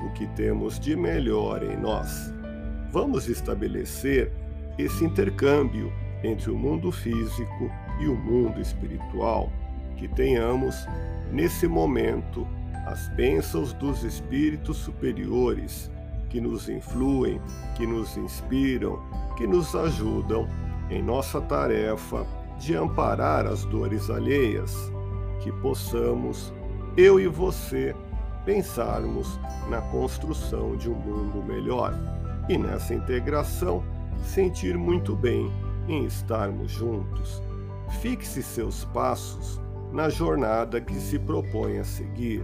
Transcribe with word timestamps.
o 0.00 0.10
que 0.12 0.26
temos 0.28 0.78
de 0.78 0.96
melhor 0.96 1.62
em 1.62 1.76
nós. 1.76 2.32
Vamos 2.92 3.28
estabelecer 3.28 4.32
esse 4.78 5.04
intercâmbio 5.04 5.92
entre 6.22 6.50
o 6.50 6.56
mundo 6.56 6.90
físico 6.90 7.70
e 8.00 8.06
o 8.06 8.16
mundo 8.16 8.60
espiritual, 8.60 9.52
que 9.96 10.08
tenhamos, 10.08 10.74
nesse 11.32 11.66
momento, 11.66 12.46
as 12.86 13.08
bênçãos 13.10 13.72
dos 13.72 14.02
espíritos 14.02 14.78
superiores 14.78 15.90
que 16.30 16.40
nos 16.40 16.68
influem, 16.68 17.40
que 17.76 17.86
nos 17.86 18.16
inspiram, 18.16 19.00
que 19.36 19.46
nos 19.46 19.74
ajudam 19.74 20.48
em 20.90 21.02
nossa 21.02 21.40
tarefa 21.40 22.26
de 22.58 22.74
amparar 22.74 23.46
as 23.46 23.64
dores 23.64 24.10
alheias, 24.10 24.74
que 25.40 25.52
possamos, 25.52 26.52
eu 26.96 27.20
e 27.20 27.26
você, 27.26 27.94
pensarmos 28.48 29.38
na 29.68 29.82
construção 29.82 30.74
de 30.74 30.88
um 30.88 30.94
mundo 30.94 31.42
melhor 31.42 31.92
e 32.48 32.56
nessa 32.56 32.94
integração 32.94 33.84
sentir 34.24 34.74
muito 34.74 35.14
bem 35.14 35.52
em 35.86 36.06
estarmos 36.06 36.70
juntos. 36.70 37.42
Fixe 38.00 38.42
seus 38.42 38.86
passos 38.86 39.60
na 39.92 40.08
jornada 40.08 40.80
que 40.80 40.94
se 40.94 41.18
propõe 41.18 41.78
a 41.78 41.84
seguir. 41.84 42.42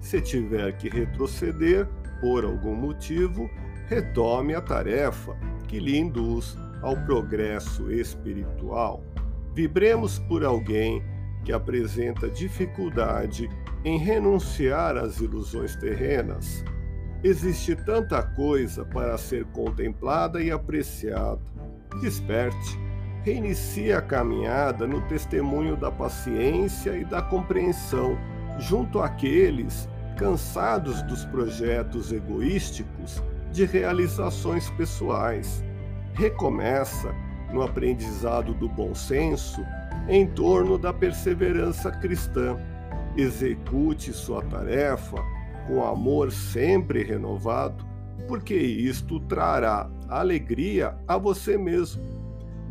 Se 0.00 0.22
tiver 0.22 0.74
que 0.78 0.88
retroceder 0.88 1.86
por 2.22 2.46
algum 2.46 2.74
motivo, 2.74 3.50
retome 3.88 4.54
a 4.54 4.60
tarefa 4.62 5.36
que 5.68 5.78
lhe 5.78 5.98
induz 5.98 6.56
ao 6.80 6.96
progresso 7.04 7.92
espiritual. 7.92 9.04
Vibremos 9.52 10.18
por 10.18 10.46
alguém 10.46 11.04
que 11.44 11.52
apresenta 11.52 12.30
dificuldade 12.30 13.50
em 13.84 13.98
renunciar 13.98 14.96
às 14.96 15.20
ilusões 15.20 15.76
terrenas. 15.76 16.64
Existe 17.24 17.76
tanta 17.76 18.22
coisa 18.22 18.84
para 18.84 19.16
ser 19.16 19.44
contemplada 19.46 20.42
e 20.42 20.50
apreciada 20.50 21.52
Desperte, 22.00 22.78
reinicie 23.22 23.92
a 23.92 24.00
caminhada 24.00 24.86
no 24.86 25.00
testemunho 25.02 25.76
da 25.76 25.90
paciência 25.90 26.96
e 26.96 27.04
da 27.04 27.20
compreensão 27.20 28.18
junto 28.58 29.00
àqueles 29.00 29.88
cansados 30.16 31.02
dos 31.02 31.24
projetos 31.26 32.12
egoísticos 32.12 33.22
de 33.50 33.64
realizações 33.64 34.68
pessoais. 34.70 35.62
Recomeça 36.14 37.14
no 37.52 37.62
aprendizado 37.62 38.54
do 38.54 38.68
bom 38.68 38.94
senso 38.94 39.64
em 40.08 40.26
torno 40.26 40.78
da 40.78 40.92
perseverança 40.92 41.90
cristã. 41.90 42.56
Execute 43.16 44.12
sua 44.12 44.42
tarefa 44.42 45.22
com 45.66 45.84
amor 45.84 46.32
sempre 46.32 47.02
renovado, 47.02 47.84
porque 48.26 48.54
isto 48.54 49.20
trará 49.20 49.90
alegria 50.08 50.96
a 51.06 51.18
você 51.18 51.58
mesmo. 51.58 52.02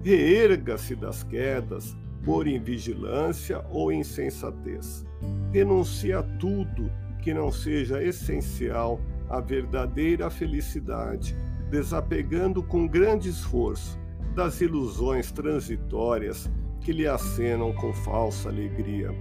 Reerga-se 0.04 0.96
das 0.96 1.24
quedas, 1.24 1.96
por 2.24 2.48
invigilância 2.48 3.64
ou 3.70 3.92
insensatez. 3.92 5.06
Renuncie 5.52 6.14
a 6.14 6.22
tudo 6.22 6.92
que 7.22 7.34
não 7.34 7.52
seja 7.52 8.02
essencial 8.04 9.00
à 9.30 9.40
verdadeira 9.40 10.30
felicidade, 10.30 11.36
desapegando 11.70 12.62
com 12.64 12.88
grande 12.88 13.30
esforço 13.30 14.00
das 14.36 14.62
ilusões 14.62 15.32
transitórias 15.32 16.50
que 16.80 16.92
lhe 16.92 17.08
acenam 17.08 17.74
com 17.74 17.94
falsa 17.94 18.50
alegria. 18.50 19.12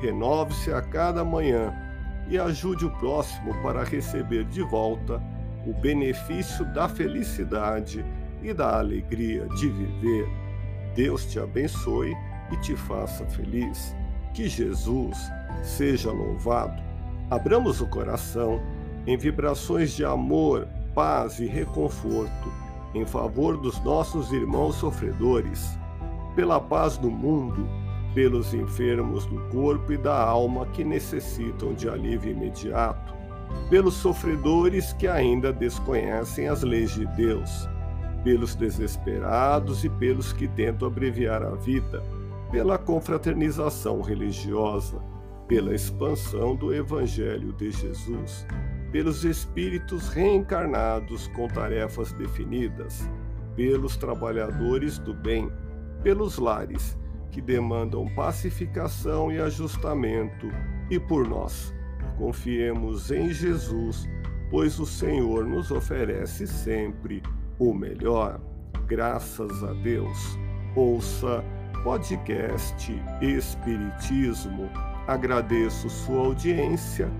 Renove-se 0.00 0.72
a 0.72 0.80
cada 0.80 1.24
manhã 1.24 1.74
e 2.28 2.38
ajude 2.38 2.86
o 2.86 2.90
próximo 2.98 3.54
para 3.62 3.84
receber 3.84 4.44
de 4.44 4.62
volta 4.62 5.22
o 5.66 5.74
benefício 5.74 6.64
da 6.72 6.88
felicidade 6.88 8.04
e 8.42 8.52
da 8.52 8.78
alegria 8.78 9.46
de 9.48 9.68
viver. 9.68 10.28
Deus 10.94 11.24
te 11.26 11.38
abençoe 11.38 12.14
e 12.50 12.56
te 12.58 12.74
faça 12.76 13.24
feliz. 13.26 13.94
Que 14.32 14.48
Jesus 14.48 15.18
seja 15.62 16.10
louvado. 16.10 16.80
Abramos 17.28 17.80
o 17.80 17.86
coração 17.86 18.60
em 19.06 19.16
vibrações 19.16 19.92
de 19.92 20.04
amor, 20.04 20.68
paz 20.94 21.40
e 21.40 21.46
reconforto 21.46 22.50
em 22.94 23.04
favor 23.04 23.56
dos 23.56 23.80
nossos 23.84 24.32
irmãos 24.32 24.76
sofredores, 24.76 25.78
pela 26.34 26.60
paz 26.60 26.96
do 26.96 27.10
mundo, 27.10 27.68
pelos 28.14 28.52
enfermos 28.54 29.26
do 29.26 29.40
corpo 29.50 29.92
e 29.92 29.96
da 29.96 30.16
alma 30.16 30.66
que 30.66 30.84
necessitam 30.84 31.74
de 31.74 31.88
alívio 31.88 32.32
imediato 32.32 33.20
pelos 33.68 33.94
sofredores 33.94 34.92
que 34.94 35.06
ainda 35.06 35.52
desconhecem 35.52 36.48
as 36.48 36.62
leis 36.62 36.92
de 36.92 37.06
Deus, 37.06 37.68
pelos 38.24 38.54
desesperados 38.54 39.84
e 39.84 39.88
pelos 39.88 40.32
que 40.32 40.48
tentam 40.48 40.88
abreviar 40.88 41.42
a 41.42 41.54
vida, 41.54 42.02
pela 42.50 42.76
confraternização 42.76 44.00
religiosa, 44.00 45.00
pela 45.46 45.74
expansão 45.74 46.54
do 46.54 46.74
Evangelho 46.74 47.52
de 47.52 47.70
Jesus, 47.70 48.46
pelos 48.92 49.24
espíritos 49.24 50.08
reencarnados 50.08 51.28
com 51.28 51.46
tarefas 51.48 52.12
definidas, 52.12 53.08
pelos 53.54 53.96
trabalhadores 53.96 54.98
do 54.98 55.14
bem, 55.14 55.50
pelos 56.02 56.38
lares 56.38 56.98
que 57.30 57.40
demandam 57.40 58.06
pacificação 58.14 59.30
e 59.30 59.40
ajustamento, 59.40 60.48
e 60.90 60.98
por 60.98 61.26
nós 61.28 61.72
Confiemos 62.20 63.10
em 63.10 63.30
Jesus, 63.30 64.06
pois 64.50 64.78
o 64.78 64.84
Senhor 64.84 65.42
nos 65.46 65.70
oferece 65.70 66.46
sempre 66.46 67.22
o 67.58 67.72
melhor. 67.72 68.38
Graças 68.86 69.64
a 69.64 69.72
Deus. 69.72 70.38
Ouça 70.76 71.42
podcast 71.82 72.92
Espiritismo. 73.22 74.68
Agradeço 75.06 75.88
sua 75.88 76.26
audiência. 76.26 77.10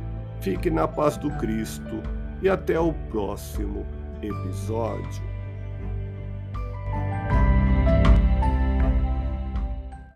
Fique 0.42 0.68
na 0.68 0.86
paz 0.86 1.16
do 1.16 1.30
Cristo 1.38 2.02
e 2.42 2.48
até 2.50 2.78
o 2.78 2.92
próximo 3.10 3.86
episódio. 4.20 5.29